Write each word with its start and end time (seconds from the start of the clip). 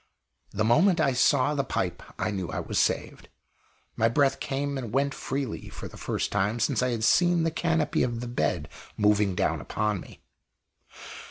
The 0.49 0.63
moment 0.63 0.99
I 0.99 1.13
saw 1.13 1.53
the 1.53 1.63
pipe 1.63 2.01
I 2.17 2.31
knew 2.31 2.49
I 2.49 2.59
was 2.59 2.79
saved. 2.79 3.29
My 3.95 4.09
breath 4.09 4.39
came 4.39 4.75
and 4.75 4.91
went 4.91 5.13
freely 5.13 5.69
for 5.69 5.87
the 5.87 5.95
first 5.95 6.31
time 6.31 6.59
since 6.59 6.81
I 6.81 6.89
had 6.89 7.03
seen 7.03 7.43
the 7.43 7.51
canopy 7.51 8.01
of 8.01 8.19
the 8.19 8.27
bed 8.27 8.67
moving 8.97 9.35
down 9.35 9.61
upon 9.61 9.99
me! 9.99 10.23